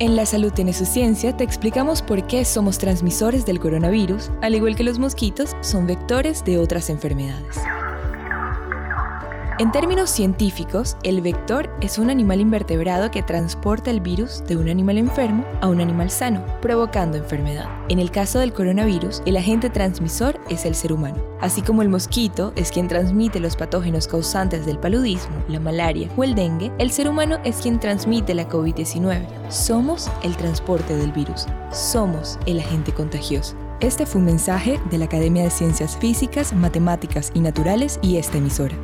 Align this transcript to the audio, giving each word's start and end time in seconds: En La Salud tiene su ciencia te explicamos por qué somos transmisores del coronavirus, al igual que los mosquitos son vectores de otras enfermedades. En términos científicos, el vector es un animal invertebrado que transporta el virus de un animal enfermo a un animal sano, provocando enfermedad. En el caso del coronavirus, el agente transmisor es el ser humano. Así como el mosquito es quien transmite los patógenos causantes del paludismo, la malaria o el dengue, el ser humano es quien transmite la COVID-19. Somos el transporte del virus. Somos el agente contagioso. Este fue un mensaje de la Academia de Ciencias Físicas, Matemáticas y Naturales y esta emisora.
En 0.00 0.16
La 0.16 0.26
Salud 0.26 0.52
tiene 0.52 0.72
su 0.72 0.86
ciencia 0.86 1.36
te 1.36 1.44
explicamos 1.44 2.02
por 2.02 2.26
qué 2.26 2.44
somos 2.44 2.78
transmisores 2.78 3.46
del 3.46 3.60
coronavirus, 3.60 4.32
al 4.42 4.56
igual 4.56 4.74
que 4.74 4.82
los 4.82 4.98
mosquitos 4.98 5.54
son 5.60 5.86
vectores 5.86 6.44
de 6.44 6.58
otras 6.58 6.90
enfermedades. 6.90 7.56
En 9.60 9.70
términos 9.70 10.10
científicos, 10.10 10.96
el 11.04 11.20
vector 11.20 11.70
es 11.80 11.98
un 11.98 12.10
animal 12.10 12.40
invertebrado 12.40 13.12
que 13.12 13.22
transporta 13.22 13.92
el 13.92 14.00
virus 14.00 14.42
de 14.48 14.56
un 14.56 14.68
animal 14.68 14.98
enfermo 14.98 15.44
a 15.60 15.68
un 15.68 15.80
animal 15.80 16.10
sano, 16.10 16.44
provocando 16.60 17.16
enfermedad. 17.16 17.68
En 17.88 18.00
el 18.00 18.10
caso 18.10 18.40
del 18.40 18.52
coronavirus, 18.52 19.22
el 19.26 19.36
agente 19.36 19.70
transmisor 19.70 20.40
es 20.50 20.64
el 20.64 20.74
ser 20.74 20.92
humano. 20.92 21.22
Así 21.40 21.62
como 21.62 21.82
el 21.82 21.88
mosquito 21.88 22.52
es 22.56 22.72
quien 22.72 22.88
transmite 22.88 23.38
los 23.38 23.54
patógenos 23.54 24.08
causantes 24.08 24.66
del 24.66 24.80
paludismo, 24.80 25.36
la 25.46 25.60
malaria 25.60 26.10
o 26.16 26.24
el 26.24 26.34
dengue, 26.34 26.72
el 26.78 26.90
ser 26.90 27.08
humano 27.08 27.38
es 27.44 27.58
quien 27.58 27.78
transmite 27.78 28.34
la 28.34 28.48
COVID-19. 28.48 29.24
Somos 29.50 30.10
el 30.24 30.36
transporte 30.36 30.96
del 30.96 31.12
virus. 31.12 31.46
Somos 31.70 32.40
el 32.46 32.58
agente 32.58 32.90
contagioso. 32.92 33.54
Este 33.78 34.04
fue 34.04 34.20
un 34.20 34.26
mensaje 34.26 34.80
de 34.90 34.98
la 34.98 35.04
Academia 35.04 35.44
de 35.44 35.50
Ciencias 35.50 35.96
Físicas, 35.96 36.52
Matemáticas 36.52 37.30
y 37.34 37.40
Naturales 37.40 38.00
y 38.02 38.16
esta 38.16 38.38
emisora. 38.38 38.74